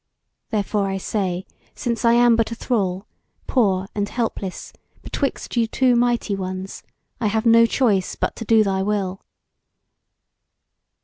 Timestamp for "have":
7.27-7.45